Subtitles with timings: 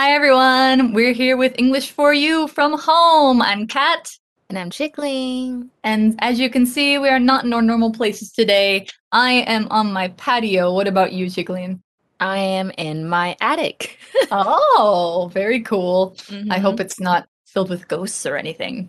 [0.00, 3.42] Hi everyone, we're here with English for You from home.
[3.42, 4.10] I'm Kat.
[4.48, 5.68] And I'm Chickling.
[5.84, 8.86] And as you can see, we are not in our normal places today.
[9.12, 10.72] I am on my patio.
[10.72, 11.82] What about you, Chickling?
[12.18, 13.98] I am in my attic.
[14.30, 16.12] oh, very cool.
[16.28, 16.50] Mm-hmm.
[16.50, 18.88] I hope it's not filled with ghosts or anything.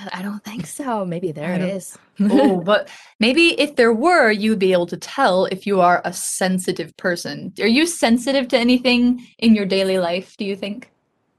[0.12, 1.04] I don't think so.
[1.04, 1.96] Maybe there it is.
[2.20, 2.88] oh, but
[3.18, 7.52] maybe if there were, you'd be able to tell if you are a sensitive person.
[7.60, 10.90] Are you sensitive to anything in your daily life, do you think?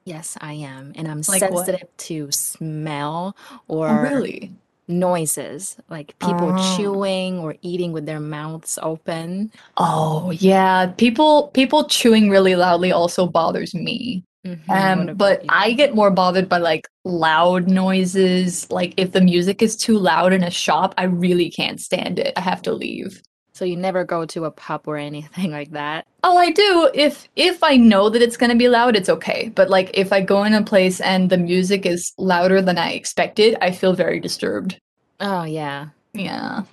[0.05, 0.93] Yes, I am.
[0.95, 1.97] And I'm Like sensitive what?
[2.09, 3.35] to smell
[3.67, 4.51] or Oh, really?
[4.87, 6.75] noises, like people Oh.
[6.77, 9.51] chewing or eating with their mouths open.
[9.77, 10.87] Oh, yeah.
[10.97, 14.23] People people chewing really loudly also bothers me.
[14.45, 15.43] Mhm, Um, but?
[15.49, 18.69] I get more bothered by like loud noises.
[18.71, 22.33] Like if the music is too loud in a shop, I really can't stand it.
[22.35, 23.21] I have to leave.
[23.53, 26.05] So you never go to a pub or anything like that?
[26.23, 26.89] Oh, I do.
[26.93, 29.51] If if I know that it's gonna be loud, it's okay.
[29.53, 32.91] But like if I go in a place and the music is louder than I
[32.93, 34.79] expected, I feel very disturbed.
[35.19, 35.89] Oh, yeah.
[36.13, 36.63] Yeah.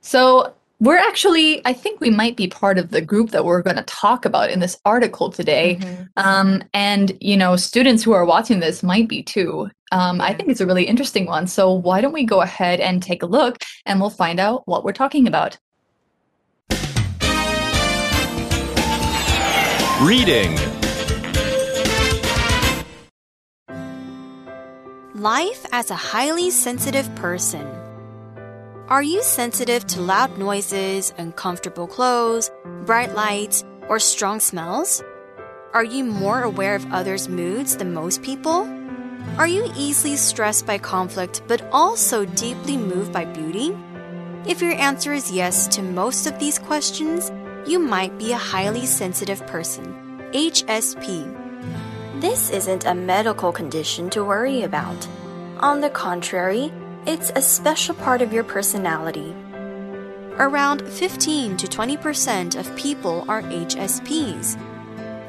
[0.00, 3.76] So we're actually, I think we might be part of the group that we're going
[3.76, 5.78] to talk about in this article today.
[5.78, 6.08] Mhm.
[6.16, 9.70] Um, and you know, students who are watching this might be too.
[9.92, 11.46] Um, I think it's a really interesting one.
[11.46, 14.84] So why don't we go ahead and take a look, and we'll find out what
[14.84, 15.58] we're talking about.
[20.00, 20.56] Reading.
[25.14, 27.79] Life as a highly sensitive person.
[28.90, 32.50] Are you sensitive to loud noises, uncomfortable clothes,
[32.86, 35.00] bright lights, or strong smells?
[35.72, 38.68] Are you more aware of others' moods than most people?
[39.38, 43.78] Are you easily stressed by conflict but also deeply moved by beauty?
[44.44, 47.30] If your answer is yes to most of these questions,
[47.68, 49.94] you might be a highly sensitive person.
[50.32, 51.30] HSP.
[52.20, 55.06] This isn't a medical condition to worry about.
[55.60, 56.72] On the contrary,
[57.06, 59.34] it's a special part of your personality.
[60.36, 64.58] Around 15 to 20% of people are HSPs.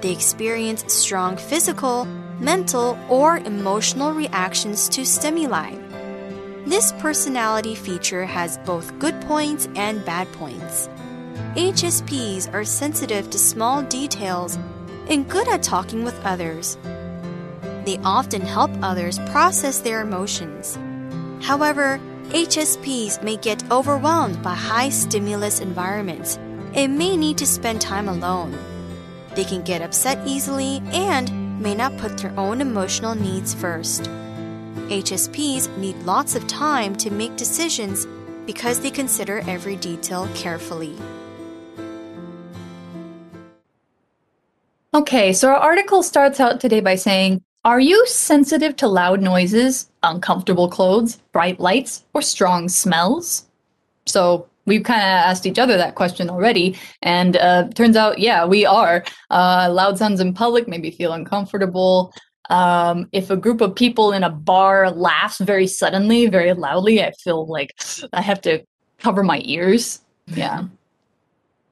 [0.01, 2.05] They experience strong physical,
[2.39, 5.75] mental, or emotional reactions to stimuli.
[6.65, 10.89] This personality feature has both good points and bad points.
[11.55, 14.57] HSPs are sensitive to small details
[15.07, 16.77] and good at talking with others.
[17.85, 20.77] They often help others process their emotions.
[21.41, 26.37] However, HSPs may get overwhelmed by high stimulus environments
[26.73, 28.57] and may need to spend time alone.
[29.35, 34.03] They can get upset easily and may not put their own emotional needs first.
[34.87, 38.05] HSPs need lots of time to make decisions
[38.45, 40.95] because they consider every detail carefully.
[44.93, 49.87] Okay, so our article starts out today by saying, Are you sensitive to loud noises,
[50.01, 53.45] uncomfortable clothes, bright lights, or strong smells?
[54.07, 58.45] So we've kind of asked each other that question already, and uh, turns out, yeah,
[58.45, 59.03] we are.
[59.29, 62.11] Uh, loud sounds in public make me feel uncomfortable.
[62.49, 67.11] Um, if a group of people in a bar laughs very suddenly, very loudly, I
[67.11, 67.79] feel like
[68.11, 68.63] I have to
[68.97, 70.01] cover my ears.
[70.25, 70.63] Yeah.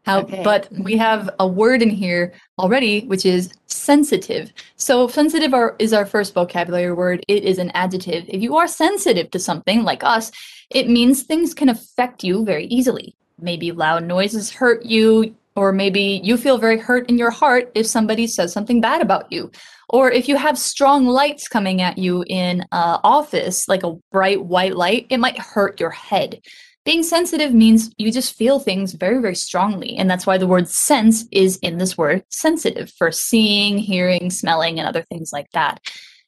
[0.10, 0.44] How, Okay.
[0.44, 4.52] But we have a word in here already, which is sensitive.
[4.76, 7.24] So sensitive are, is our first vocabulary word.
[7.28, 8.26] It is an adjective.
[8.28, 10.32] If you are sensitive to something like us,
[10.70, 13.16] it means things can affect you very easily.
[13.40, 17.86] Maybe loud noises hurt you, or maybe you feel very hurt in your heart if
[17.86, 19.52] somebody says something bad about you.
[19.90, 24.44] Or if you have strong lights coming at you in uh, office, like a bright
[24.44, 26.40] white light, it might hurt your head.
[26.85, 29.97] Being sensitive means you just feel things very, very strongly.
[29.97, 34.79] And that's why the word sense is in this word sensitive for seeing, hearing, smelling,
[34.79, 35.81] and other things like that.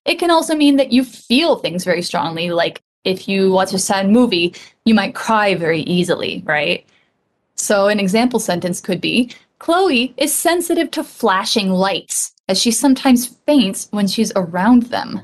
[0.06, 2.50] It can also mean that you feel things very strongly.
[2.50, 6.86] Like if you watch a sad movie, you might cry very easily, right?
[7.54, 13.26] So an example sentence could be Chloe is sensitive to flashing lights, as she sometimes
[13.46, 15.22] faints when she's around them.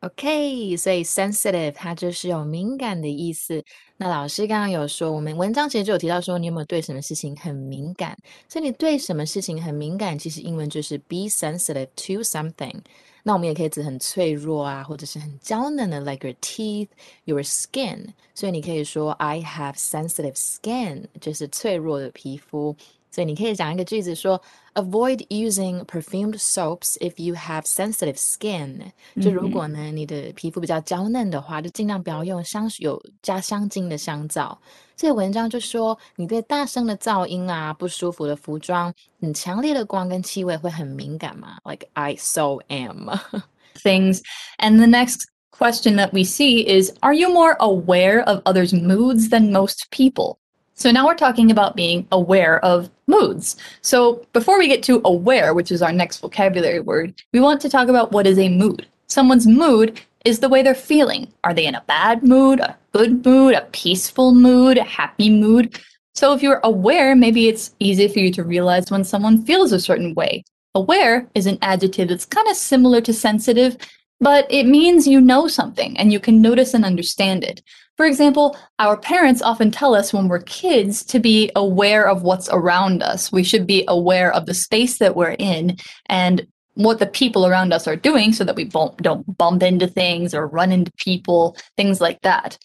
[0.00, 3.64] OK，所以 sensitive 它就是有敏感的意思。
[4.03, 8.17] 那老师刚刚有说，我们文章其实就有提到说，你有没有对什么事情很敏感？
[8.49, 12.75] 所以你对什么事情很敏感，其实英文就是 be sensitive to something。
[13.23, 16.89] 那我们也可以指很脆弱啊，或者是很娇嫩的，like your teeth,
[17.23, 18.07] your skin。
[18.35, 22.75] 所以你可以说 I have sensitive skin，就是脆弱的皮肤。
[23.12, 24.40] 所以你可以讲一个句子说，
[24.74, 28.92] Avoid using perfumed soaps if you have sensitive skin。
[29.20, 34.56] 就如果呢你的皮肤比较娇嫩的话，就尽量不要用香有加香精的香皂。
[34.94, 41.56] 这个文章就说，你对大声的噪音啊、不舒服的服装、很强烈的光跟气味会很敏感吗？
[41.64, 43.08] Like I so am.
[43.82, 44.20] Things.
[44.58, 49.30] And the next question that we see is Are you more aware of others' moods
[49.30, 50.38] than most people?
[50.75, 53.57] So now we're talking about being aware of moods.
[53.81, 57.69] So before we get to aware, which is our next vocabulary word, we want to
[57.69, 58.87] talk about what is a mood.
[59.07, 61.31] Someone's mood is the way they're feeling.
[61.43, 65.79] Are they in a bad mood, a good mood, a peaceful mood, a happy mood?
[66.15, 69.79] So if you're aware, maybe it's easy for you to realize when someone feels a
[69.79, 70.43] certain way.
[70.75, 73.77] Aware is an adjective that's kind of similar to sensitive,
[74.19, 77.61] but it means you know something and you can notice and understand it.
[77.97, 82.49] For example, our parents often tell us when we're kids to be aware of what's
[82.49, 83.31] around us.
[83.31, 87.71] We should be aware of the space that we're in and what the people around
[87.71, 92.01] us are doing so that we don't bump into things or run into people, things
[92.01, 92.57] like that.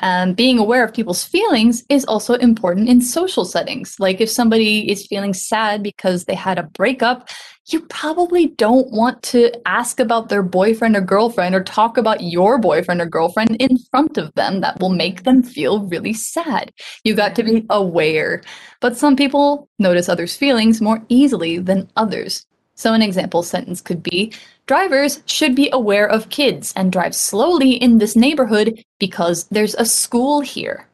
[0.00, 3.96] Um, being aware of people's feelings is also important in social settings.
[3.98, 7.28] Like if somebody is feeling sad because they had a breakup,
[7.66, 12.58] you probably don't want to ask about their boyfriend or girlfriend or talk about your
[12.58, 14.60] boyfriend or girlfriend in front of them.
[14.60, 16.72] That will make them feel really sad.
[17.04, 18.42] You got to be aware.
[18.80, 22.46] But some people notice others' feelings more easily than others.
[22.77, 24.31] So, an example sentence could be
[24.65, 29.85] Drivers should be aware of kids and drive slowly in this neighborhood because there's a
[29.85, 30.85] school here.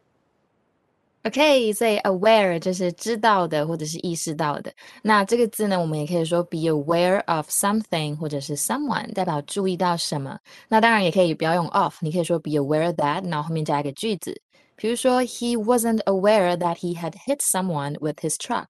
[1.23, 4.71] OK，所以 aware 就是知道的或者是意识到的。
[5.03, 10.39] 那这个字呢，我们也可以说 be aware of something 或者是 someone，代表注意到什么。
[10.67, 14.41] 那当然也可以不要用 of，你可以说 be aware that，然后后面加一个句子。
[14.75, 18.67] 比如说，He wasn't aware that he had hit someone with his truck，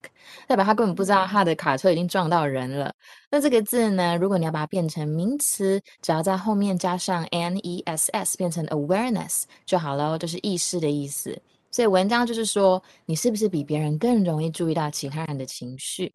[0.47, 2.91] 代表他根本不知道他的卡车已经撞到人了。
[3.29, 11.39] 那这个字呢，如果你要把它变成名词，只要在后面加上 n e s s，变成 awareness 就好了，就是意识的意思。
[11.69, 16.11] 所以文章就是说，你是不是比别人更容易注意到其他人的情绪？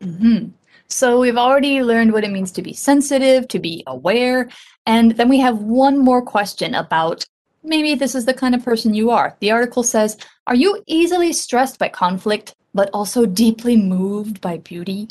[0.00, 0.52] 嗯哼。
[0.88, 4.50] So we've already learned what it means to be sensitive, to be aware,
[4.84, 7.24] and then we have one more question about
[7.63, 9.35] maybe this is the kind of person you are.
[9.39, 10.17] The article says,
[10.47, 15.09] Are you easily stressed by conflict, but also deeply moved by beauty?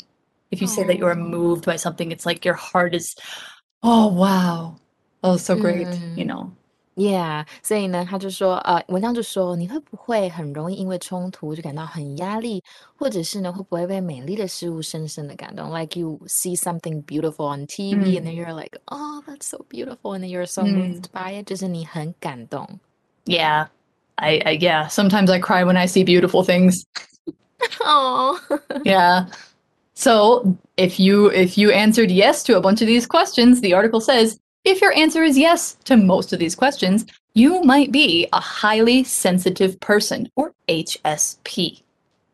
[0.51, 3.15] If you say that you're moved by something, it's like your heart is,
[3.83, 4.77] oh, wow.
[5.23, 6.17] Oh, so great, mm.
[6.17, 6.51] you know.
[6.96, 12.64] Yeah，所以呢，他就说，呃，文章就说，你会不会很容易因为冲突就感到很压力，
[12.96, 15.70] 或者是呢，会不会被美丽的事物深深的感动？
[15.78, 20.20] Like you see something beautiful on TV and then you're like, oh, that's so beautiful, and
[20.20, 22.66] then you're so moved by it，就是你很感动。
[23.26, 23.66] Yeah,
[24.14, 24.88] I, I yeah.
[24.88, 26.82] Sometimes I cry when I see beautiful things.
[27.84, 28.38] Oh.
[28.84, 29.26] yeah.
[29.92, 34.00] So if you if you answered yes to a bunch of these questions, the article
[34.00, 38.39] says if your answer is yes to most of these questions, you might be a
[38.39, 41.81] highly sensitive person or HSP.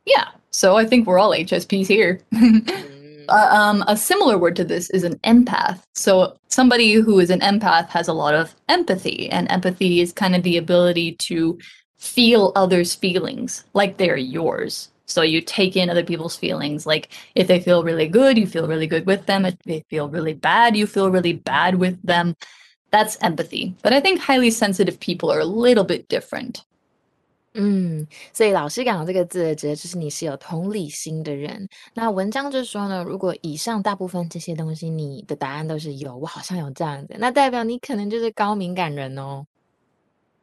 [0.05, 2.19] Yeah, so I think we're all HSPs here.
[3.29, 5.81] uh, um, a similar word to this is an empath.
[5.93, 10.35] So somebody who is an empath has a lot of empathy, and empathy is kind
[10.35, 11.59] of the ability to
[11.97, 14.89] feel others' feelings like they're yours.
[15.06, 16.86] So you take in other people's feelings.
[16.86, 19.44] Like if they feel really good, you feel really good with them.
[19.44, 22.34] If they feel really bad, you feel really bad with them.
[22.90, 23.74] That's empathy.
[23.82, 26.62] But I think highly sensitive people are a little bit different.
[27.54, 31.68] 嗯，所以老师讲的这个字，指的就是你是有同理心的人。
[31.92, 39.44] 那文章就说呢，如果以上大部分这些东西你的答案都是有，我好像有这样子，那代表你可能就是高敏感人哦。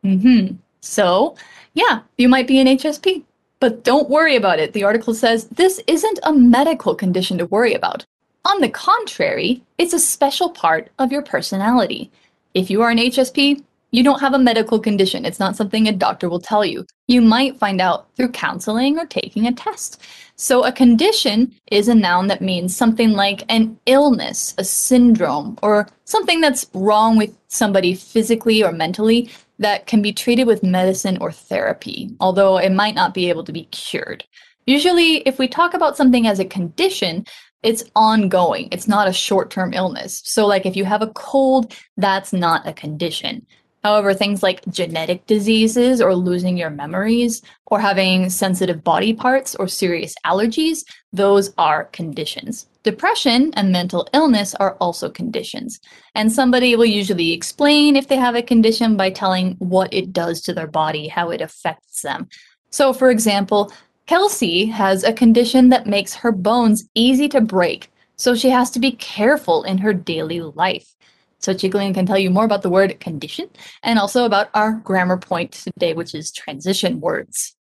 [0.03, 1.33] 嗯哼，So
[1.73, 3.23] yeah, you might be an HSP.
[3.60, 4.72] But don't worry about it.
[4.72, 8.04] The article says this isn't a medical condition to worry about.
[8.44, 12.10] On the contrary, it's a special part of your personality.
[12.52, 13.62] If you are an HSP,
[13.94, 15.24] you don't have a medical condition.
[15.24, 16.84] It's not something a doctor will tell you.
[17.06, 20.02] You might find out through counseling or taking a test.
[20.34, 25.86] So, a condition is a noun that means something like an illness, a syndrome, or
[26.06, 31.30] something that's wrong with somebody physically or mentally that can be treated with medicine or
[31.30, 34.24] therapy, although it might not be able to be cured.
[34.66, 37.26] Usually, if we talk about something as a condition,
[37.62, 38.68] it's ongoing.
[38.72, 40.22] It's not a short term illness.
[40.24, 43.46] So, like if you have a cold, that's not a condition.
[43.82, 49.68] However, things like genetic diseases or losing your memories or having sensitive body parts or
[49.68, 52.66] serious allergies, those are conditions.
[52.84, 55.80] Depression and mental illness are also conditions.
[56.14, 60.42] And somebody will usually explain if they have a condition by telling what it does
[60.42, 62.28] to their body, how it affects them.
[62.70, 63.72] So, for example,
[64.06, 68.78] Kelsey has a condition that makes her bones easy to break, so she has to
[68.78, 70.94] be careful in her daily life.
[71.38, 73.48] So Chiglin can tell you more about the word condition
[73.82, 77.56] and also about our grammar point today, which is transition words.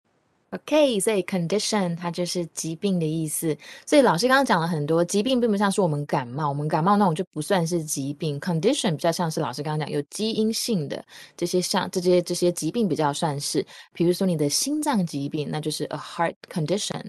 [0.50, 3.54] OK，所以 condition 它就是疾病的意思。
[3.84, 8.40] 所以老师刚刚讲了很多，疾病并不像是我们感冒，我们感冒那种就不算是疾病。
[8.40, 11.04] condition 比较像是老师刚刚讲有基因性的
[11.36, 13.62] 这些像这些这些疾病比较算是，
[13.92, 17.02] 比如说你的心脏疾病，那就是 a heart condition。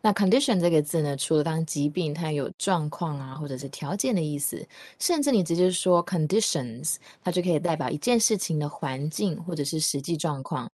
[0.00, 4.66] 那 condition 这个字呢，除了当疾病，它有状况啊或者是条件的意思，
[4.98, 10.66] 甚至你直接说 conditions，它就可以代表一件事情的环境或者是实际状况。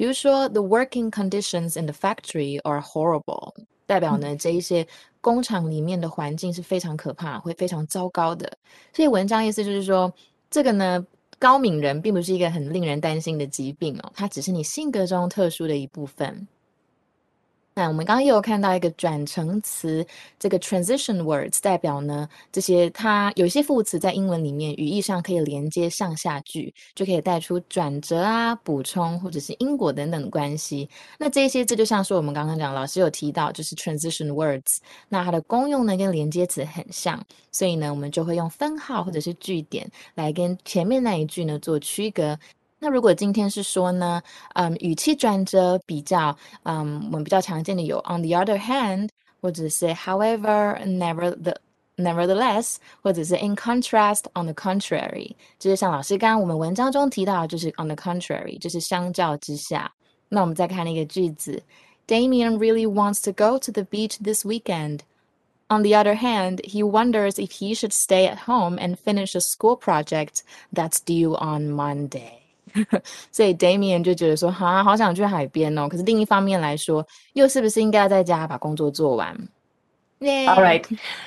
[0.00, 3.52] 比如说，the working conditions in the factory are horrible，
[3.84, 4.86] 代表呢这一些
[5.20, 8.50] 工厂里面的环境是非常可怕，会非常糟糕的。
[8.94, 10.10] 所以文章意思就是说，
[10.50, 11.06] 这个呢
[11.38, 16.48] 高敏人并不是一个很令人担心的疾病哦，它只是你性格中特殊的一部分。
[17.80, 20.06] 那我们刚刚又有看到一个转成词，
[20.38, 30.90] 这个 transition words 代表呢，这些它有一些副词在英文里面语义上可以连接上下句，就可以带出转折啊、补充或者是因果等等的关系。
[31.18, 34.76] 那这些字就像是我们刚刚讲，老师有提到，就是 transition words，
[35.08, 37.18] 那它的功用呢跟连接词很像，
[37.50, 42.38] 所以呢，我们就会用分号或者是句点来跟前面那一句呢做区隔。
[42.79, 44.21] 那如果今天是说呢，
[44.53, 49.09] 嗯，语气转折比较，嗯，我们比较常见的有 on the other hand，
[49.41, 51.55] 或者是 however，never the
[51.97, 59.91] nevertheless，或者是 in contrast，on the contrary，就是像老师刚刚我们文章中提到，就是 on the contrary，就是相较之下。
[60.27, 61.63] 那我们再看那个句子，
[62.07, 64.99] Damien really wants to go to the beach this weekend.
[65.69, 69.39] On the other hand, he wonders if he should stay at home and finish a
[69.39, 72.38] school project that's due on Monday.
[73.31, 75.87] 所以 Damian 就觉得说，哈，好想去海边哦。
[75.87, 79.35] 可是另一方面来说，又是不是应该在家把工作做完？
[80.47, 80.83] All right.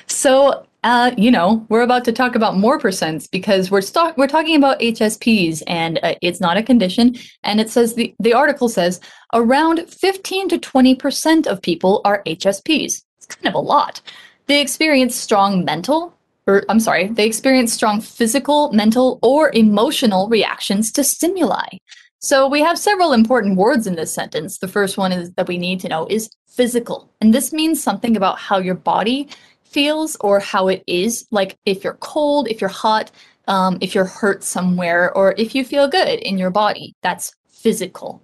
[0.07, 4.27] So, uh, you know, we're about to talk about more percents because we're st- we're
[4.27, 7.15] talking about HSPs and uh, it's not a condition.
[7.43, 8.99] And it says the, the article says
[9.33, 13.03] around 15 to 20% of people are HSPs.
[13.17, 14.01] It's kind of a lot.
[14.47, 16.13] They experience strong mental,
[16.46, 21.78] or I'm sorry, they experience strong physical, mental, or emotional reactions to stimuli.
[22.18, 24.58] So we have several important words in this sentence.
[24.58, 27.12] The first one is that we need to know is physical.
[27.20, 29.28] And this means something about how your body
[29.64, 31.26] feels or how it is.
[31.30, 33.10] Like if you're cold, if you're hot,
[33.46, 36.94] um, if you're hurt somewhere, or if you feel good in your body.
[37.02, 38.23] That's physical.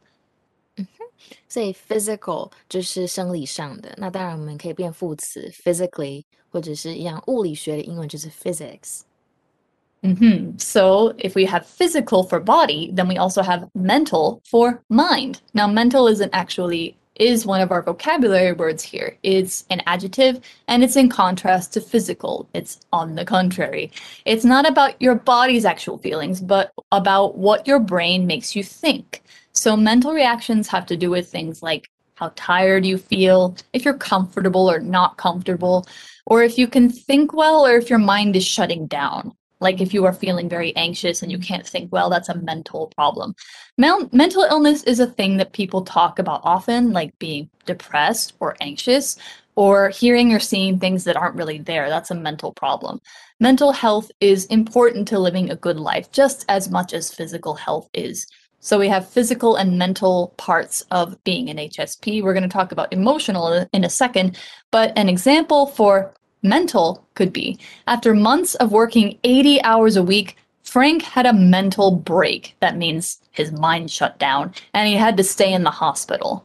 [1.48, 10.60] 所以 physical 就是生理上的，那当然我们可以变副词 physically，或者是一样物理学的英文就是 physics。Mm-hmm.
[10.60, 15.40] So if we have physical for body, then we also have mental for mind.
[15.54, 19.18] Now, mental isn't actually is one of our vocabulary words here.
[19.24, 22.48] It's an adjective and it's in contrast to physical.
[22.54, 23.92] It's on the contrary.
[24.26, 29.24] It's not about your body's actual feelings, but about what your brain makes you think.
[29.61, 33.93] So mental reactions have to do with things like how tired you feel, if you're
[33.93, 35.87] comfortable or not comfortable,
[36.25, 39.35] or if you can think well or if your mind is shutting down.
[39.61, 42.87] Like if you are feeling very anxious and you can't think well, that's a mental
[42.97, 43.35] problem.
[43.77, 48.57] Mel- mental illness is a thing that people talk about often, like being depressed or
[48.63, 49.19] anxious,
[49.57, 51.91] or hearing or seeing things that aren't really there.
[51.91, 52.99] That's a mental problem.
[53.41, 57.91] Mental health is important to living a good life just as much as physical health
[57.93, 58.27] is.
[58.60, 62.24] So we have physical and mental parts of being an HSP.
[62.24, 64.38] We're going to talk about emotional in a second,
[64.72, 70.36] but an example for mental could be after months of working 80 hours a week,
[70.64, 72.56] Frank had a mental break.
[72.60, 76.44] That means his mind shut down and he had to stay in the hospital.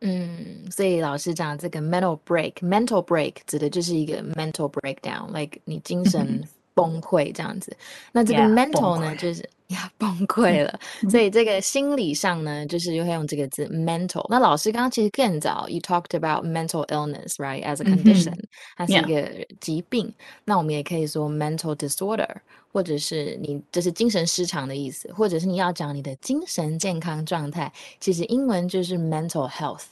[0.00, 7.76] 嗯，所以老师讲这个 mental break，mental break 指的就是一个 mental breakdown，like 你精神崩溃这样子。
[8.12, 10.78] 那这个 mental 呢，就是 呀崩溃了。
[11.10, 14.26] 所以这个心理上呢，就是又会用这个字 mental。
[14.28, 18.38] 那老师刚刚其实更早，you talked about mental illness right as a condition，
[18.76, 20.12] 它是一个疾病。
[20.44, 22.28] 那我们也可以说 mental disorder，
[22.72, 29.84] 或者是你这是精神失常的意思，或者是你要讲你的精神健康状态，其实英文就是 mental health。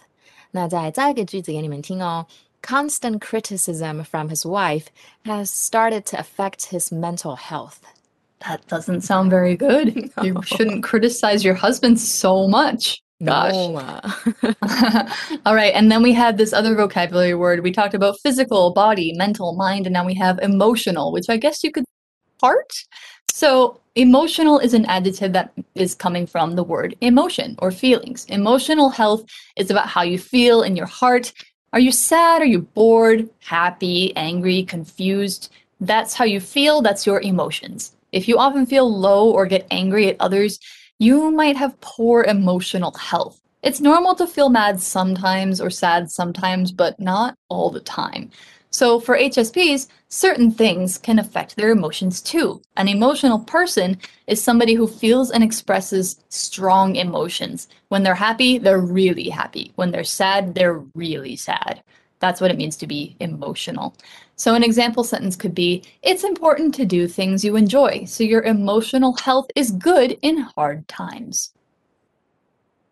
[0.51, 2.27] 那再造一个句子给你们听哦。
[2.63, 4.87] constant criticism from his wife
[5.25, 7.77] has started to affect his mental health.
[8.48, 10.12] That doesn't sound very good.
[10.18, 10.24] No.
[10.24, 13.02] You shouldn't criticize your husband so much.
[13.24, 13.54] Gosh.
[13.54, 13.78] No.
[13.78, 15.06] Uh.
[15.46, 15.74] All right.
[15.74, 17.64] And then we had this other vocabulary word.
[17.64, 21.64] We talked about physical, body, mental, mind, and now we have emotional, which I guess
[21.64, 21.86] you could
[22.42, 22.72] heart.
[23.32, 28.26] So, emotional is an adjective that is coming from the word emotion or feelings.
[28.26, 29.24] Emotional health
[29.56, 31.32] is about how you feel in your heart.
[31.74, 32.42] Are you sad?
[32.42, 35.54] Are you bored, happy, angry, confused?
[35.80, 36.82] That's how you feel.
[36.82, 37.94] That's your emotions.
[38.12, 40.60] If you often feel low or get angry at others,
[41.00, 43.42] you might have poor emotional health.
[43.64, 48.32] It's normal to feel mad sometimes or sad sometimes, but not all the time.
[48.72, 52.62] So for HSPs, certain things can affect their emotions too.
[52.78, 57.68] An emotional person is somebody who feels and expresses strong emotions.
[57.90, 59.74] When they're happy, they're really happy.
[59.76, 61.84] When they're sad, they're really sad.
[62.20, 63.96] That's what it means to be emotional.
[64.41, 68.43] So an example sentence could be, it's important to do things you enjoy, so your
[68.43, 71.51] emotional health is good in hard times.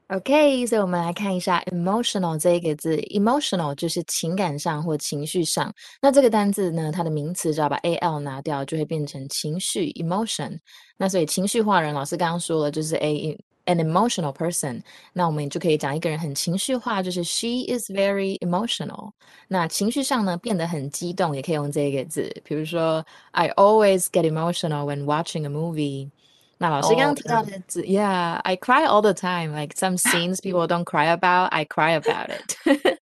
[0.08, 5.74] OK，所以我们来看一下 emotional 这一个字，emotional 就是情感上或情绪上。
[6.00, 10.58] 那这个单字呢，它的名词只要把 a l 拿掉，就会变成情绪 emotion。
[10.98, 14.82] 那所以情绪化人，老师刚刚说了，就是 a an emotional person。
[15.12, 19.12] 那我们就可以讲一个人很情绪化，就是 she is very emotional。
[19.48, 26.10] 那情绪上呢，变得很激动，也可以用这个字，比如说 I always get emotional when watching a movie。
[26.58, 29.54] 那老师刚刚提到的字，Yeah，I cry all the time.
[29.54, 32.98] Like some scenes people don't cry about, I cry about it.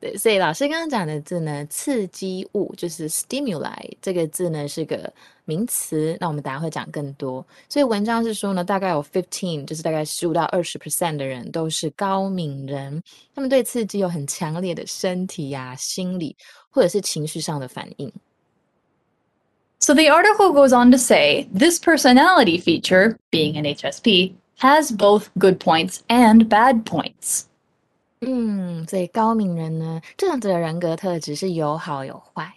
[0.00, 5.12] 对，所以老师刚刚讲的字呢，刺激物就是 stimuli 这个字呢是个
[5.44, 6.16] 名词。
[6.20, 7.44] 那我们等下会讲更多。
[7.68, 13.02] 所以文章是说呢，大概有 fifteen，就是大概十五到二十 percent 的人都是高敏人，
[13.34, 16.36] 他们对刺激有很强烈的身体呀、心理
[16.70, 18.12] 或者是情绪上的反应。
[19.78, 25.58] So the article goes on to say this personality feature, being an HSP, has both good
[25.60, 27.44] points and bad points.
[28.20, 32.52] 嗯，所以高敏人呢，这样子的人格特质是有好有坏。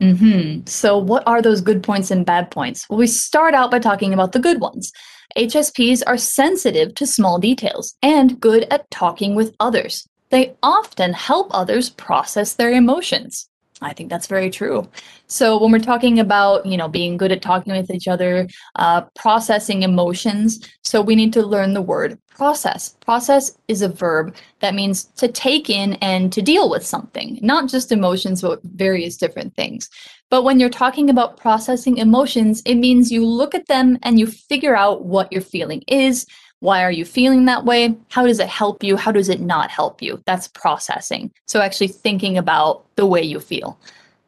[0.00, 0.66] Mm-hmm.
[0.66, 2.84] So, what are those good points and bad points?
[2.88, 4.90] Well, we start out by talking about the good ones.
[5.36, 10.06] HSPs are sensitive to small details and good at talking with others.
[10.30, 13.47] They often help others process their emotions.
[13.81, 14.87] I think that's very true.
[15.27, 19.01] So when we're talking about, you know, being good at talking with each other, uh,
[19.15, 22.95] processing emotions, so we need to learn the word process.
[23.01, 27.69] Process is a verb that means to take in and to deal with something, not
[27.69, 29.89] just emotions, but various different things.
[30.29, 34.27] But when you're talking about processing emotions, it means you look at them and you
[34.27, 36.25] figure out what your feeling is,
[36.61, 37.95] why are you feeling that way?
[38.09, 38.97] How does it help you?
[38.97, 40.21] How does it not help you?
[40.25, 41.31] That's processing.
[41.47, 43.79] So, actually thinking about the way you feel.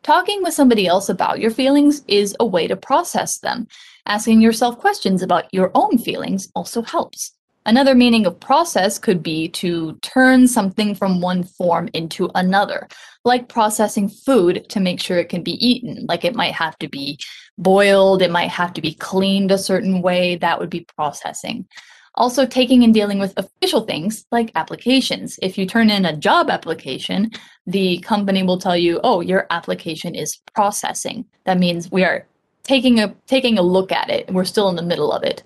[0.04, 3.67] Talking with somebody else about your feelings is a way to process them.
[4.06, 7.34] Asking yourself questions about your own feelings also helps.
[7.67, 12.88] Another meaning of process could be to turn something from one form into another,
[13.24, 16.08] like processing food to make sure it can be eaten.
[16.08, 17.20] Like it might have to be
[17.60, 20.38] boiled, it might have to be cleaned a certain way.
[20.38, 21.67] That would be processing.
[22.15, 25.39] Also, taking and dealing with official things like applications.
[25.41, 27.32] If you turn in a job application,
[27.65, 32.28] the company will tell you, "Oh, your application is processing." That means we are
[32.63, 34.32] taking a taking a look at it.
[34.32, 35.43] We're still in the middle of it,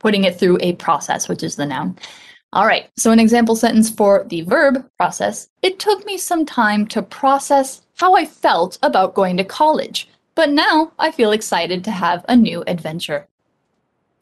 [0.00, 1.96] putting it through a process, which is the noun.
[2.52, 5.48] All right, so an example sentence for the verb process.
[5.62, 10.50] It took me some time to process how I felt about going to college, but
[10.50, 13.26] now I feel excited to have a new adventure.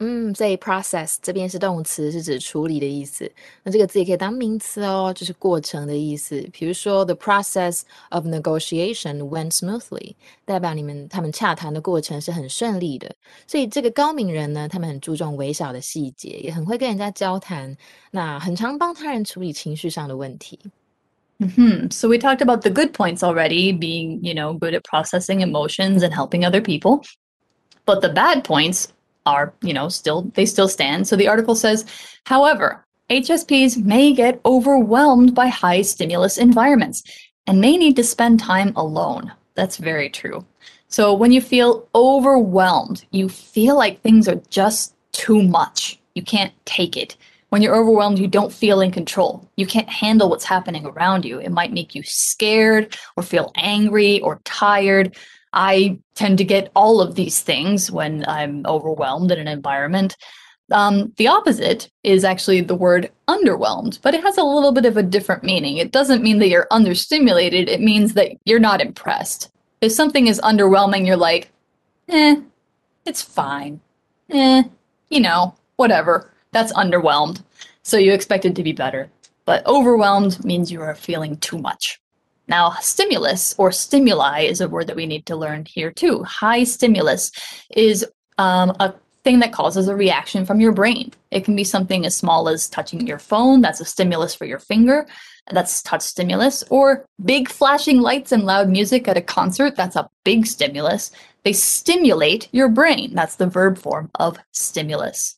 [0.03, 3.31] 嗯，所以 process 这边是动词，是指处理的意思。
[3.61, 6.41] 那这个字也可以当名词哦，就是过程的意思。
[6.51, 13.15] 比如说，the process of negotiation went smoothly，代表你们他们洽谈的过程是很顺利的。
[13.45, 17.77] 所以这个高敏人呢，他们很注重微小的细节，也很会跟人家交谈，
[18.09, 20.59] 那很常帮他人处理情绪上的问题。
[21.37, 21.91] Mm-hmm.
[21.91, 25.99] So we talked about the good points already, being you know good at processing emotions
[25.99, 27.03] and helping other people,
[27.85, 28.85] but the bad points
[29.25, 31.07] are, you know, still they still stand.
[31.07, 31.85] So the article says,
[32.25, 37.03] however, HSPs may get overwhelmed by high stimulus environments
[37.45, 39.33] and may need to spend time alone.
[39.55, 40.45] That's very true.
[40.87, 45.99] So when you feel overwhelmed, you feel like things are just too much.
[46.15, 47.17] You can't take it.
[47.49, 49.45] When you're overwhelmed, you don't feel in control.
[49.57, 51.39] You can't handle what's happening around you.
[51.39, 55.17] It might make you scared or feel angry or tired.
[55.53, 60.15] I tend to get all of these things when I'm overwhelmed in an environment.
[60.71, 64.95] Um, the opposite is actually the word underwhelmed, but it has a little bit of
[64.95, 65.77] a different meaning.
[65.77, 69.51] It doesn't mean that you're understimulated, it means that you're not impressed.
[69.81, 71.51] If something is underwhelming, you're like,
[72.07, 72.37] eh,
[73.05, 73.81] it's fine.
[74.29, 74.63] Eh,
[75.09, 76.31] you know, whatever.
[76.51, 77.43] That's underwhelmed.
[77.83, 79.09] So you expect it to be better.
[79.45, 81.99] But overwhelmed means you are feeling too much.
[82.50, 86.22] Now, stimulus or stimuli is a word that we need to learn here too.
[86.22, 87.32] High stimulus
[87.70, 88.06] is
[88.38, 91.12] um, a thing that causes a reaction from your brain.
[91.32, 94.60] It can be something as small as touching your phone, that's a stimulus for your
[94.60, 95.06] finger,
[95.50, 100.08] that's touch stimulus, or big flashing lights and loud music at a concert, that's a
[100.22, 101.10] big stimulus.
[101.42, 103.14] They stimulate your brain.
[103.14, 105.34] That's the verb form of stimulus.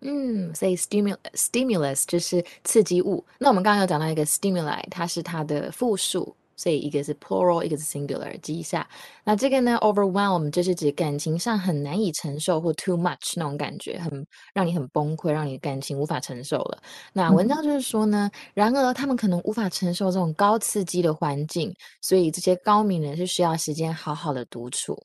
[0.00, 3.24] 嗯，所以 stimulus stimulus 就是刺激物。
[3.38, 8.88] 那我们刚刚有讲到一个 stimuli，它是它的复数， 所以一个是 plural，一个是 singular，记一下。
[9.24, 16.78] 那这个呢，overwhelm 就是指感情上很难以承受或 too much 那种感觉，很让你很崩溃，让你感情无法承受了。
[17.12, 24.98] 那文章就是说呢，然而他们可能无法承受这种高刺激的环境，所以这些高敏人是需要时间好好的独处。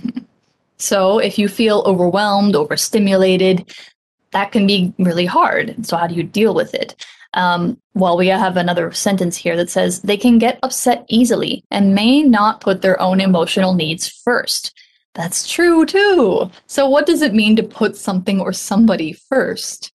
[0.77, 3.65] So if you feel overwhelmed, overstimulated,
[4.31, 5.83] that can be really hard.
[5.83, 6.93] So how do you deal with it?
[7.33, 11.95] Um, well, we have another sentence here that says they can get upset easily and
[11.95, 14.71] may not put their own emotional needs first.
[15.15, 16.49] That's true too.
[16.67, 19.91] So what does it mean to put something or somebody first?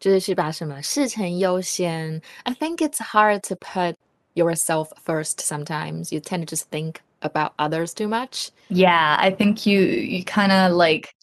[0.00, 2.20] 就是把什么事成优先.
[2.44, 3.96] I think it's hard to put
[4.34, 6.12] yourself first sometimes.
[6.12, 8.50] You tend to just think about others too much.
[8.68, 11.14] Yeah, I think you you kind of like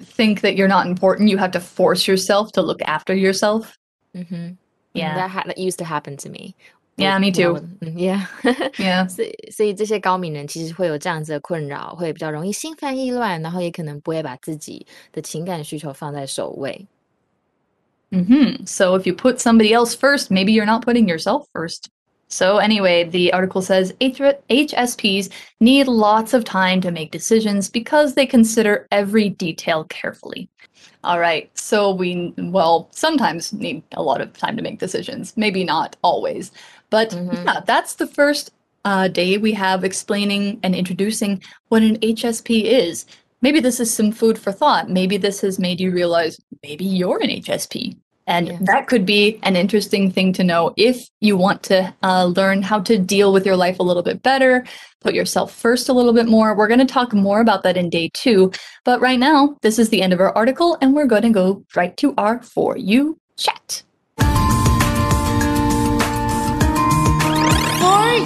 [0.00, 1.28] think that you're not important.
[1.28, 3.76] You have to force yourself to look after yourself.
[4.16, 4.54] Mm-hmm.
[4.98, 6.54] Yeah, that, ha- that used to happen to me.
[6.96, 7.58] Yeah, me too.
[7.80, 8.26] Yeah,
[8.78, 9.08] yeah.
[9.08, 16.86] 所以，所以这些高敏人其实会有这样子的困扰，会比较容易心烦意乱，然后也可能不会把自己的情感需求放在首位。
[18.10, 18.64] Mm-hmm.
[18.66, 21.86] So if you put somebody else first, maybe you're not putting yourself first.
[22.29, 28.27] So, anyway, the article says HSPs need lots of time to make decisions because they
[28.27, 30.47] consider every detail carefully.
[31.03, 35.63] All right, so we, well, sometimes need a lot of time to make decisions, maybe
[35.63, 36.51] not always.
[36.89, 37.47] But mm-hmm.
[37.47, 38.51] yeah, that's the first
[38.85, 43.05] uh, day we have explaining and introducing what an HSP is.
[43.41, 44.89] Maybe this is some food for thought.
[44.89, 47.97] Maybe this has made you realize maybe you're an HSP.
[48.29, 48.61] And yes.
[48.65, 52.79] that could be an interesting thing to know if you want to uh, learn how
[52.81, 54.67] to deal with your life a little bit better,
[55.01, 56.55] put yourself first a little bit more.
[56.55, 58.51] We're going to talk more about that in day two.
[58.85, 61.65] But right now, this is the end of our article, and we're going to go
[61.75, 63.81] right to our For You chat.
[64.19, 64.27] For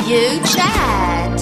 [0.09, 1.39] You chat.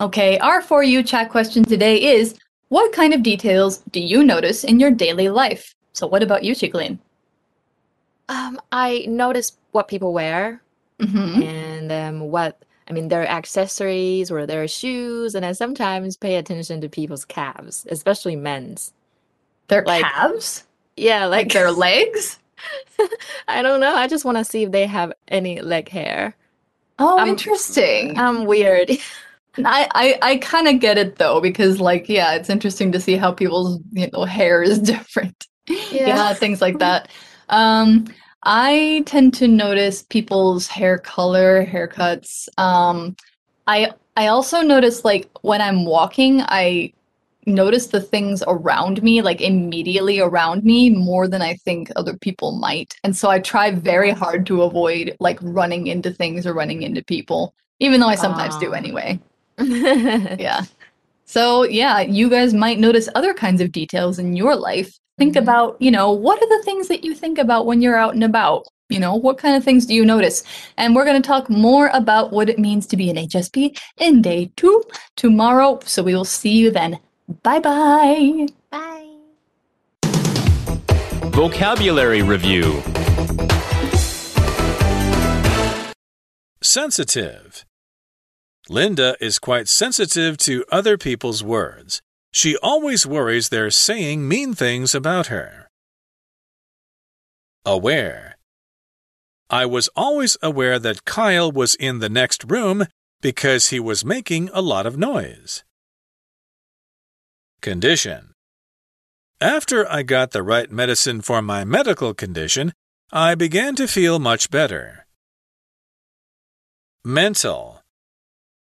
[0.00, 2.34] Okay, our For You chat question today is
[2.66, 5.72] What kind of details do you notice in your daily life?
[5.92, 6.98] So what about you, Chiklin?
[8.28, 10.62] Um, I notice what people wear
[11.00, 11.42] mm-hmm.
[11.42, 16.80] and um, what I mean their accessories or their shoes, and I sometimes pay attention
[16.80, 18.92] to people's calves, especially men's.
[19.68, 20.64] Their like, calves?
[20.96, 22.38] Yeah, like, like their legs.
[23.48, 23.94] I don't know.
[23.94, 26.36] I just want to see if they have any leg hair.
[26.98, 28.18] Oh, I'm, interesting.
[28.18, 28.90] I'm weird.
[29.58, 33.16] I, I, I kind of get it though because like yeah, it's interesting to see
[33.16, 35.48] how people's you know hair is different
[35.92, 36.06] yeah.
[36.08, 37.10] yeah things like that.
[37.48, 38.06] Um
[38.44, 43.14] i tend to notice people's hair color haircuts um
[43.66, 46.90] i i also notice like when i'm walking i
[47.46, 52.52] notice the things around me like immediately around me more than i think other people
[52.52, 52.94] might.
[53.02, 57.02] And so i try very hard to avoid like running into things or running into
[57.02, 59.18] people even though i sometimes do anyway.
[60.38, 60.64] Yeah.
[61.24, 65.76] So yeah you guys might notice other kinds of details in your life think about,
[65.82, 68.66] you know, what are the things that you think about when you're out and about?
[68.88, 70.42] You know, what kind of things do you notice?
[70.78, 74.22] And we're going to talk more about what it means to be an HSP in
[74.22, 74.82] day two
[75.16, 75.78] tomorrow.
[75.84, 76.98] So we will see you then.
[77.42, 78.46] Bye-bye.
[78.70, 79.10] Bye.
[81.32, 82.82] Vocabulary Review
[86.62, 87.66] Sensitive.
[88.70, 92.00] Linda is quite sensitive to other people's words.
[92.32, 95.68] She always worries they're saying mean things about her.
[97.64, 98.36] Aware.
[99.50, 102.86] I was always aware that Kyle was in the next room
[103.20, 105.64] because he was making a lot of noise.
[107.60, 108.32] Condition.
[109.40, 112.72] After I got the right medicine for my medical condition,
[113.12, 115.06] I began to feel much better.
[117.04, 117.80] Mental.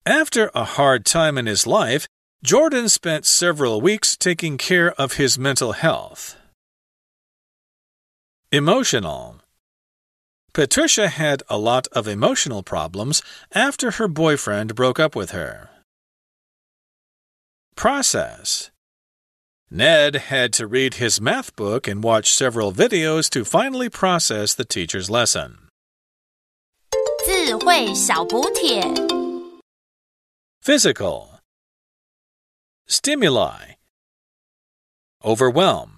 [0.06, 2.08] After a hard time in his life,
[2.44, 6.36] Jordan spent several weeks taking care of his mental health.
[8.52, 9.42] Emotional.
[10.54, 13.22] Patricia had a lot of emotional problems
[13.54, 15.70] after her boyfriend broke up with her.
[17.76, 18.72] Process.
[19.70, 24.64] Ned had to read his math book and watch several videos to finally process the
[24.64, 25.68] teacher's lesson.
[30.62, 31.35] Physical.
[32.88, 33.78] Stimuli.
[35.24, 35.95] Overwhelm.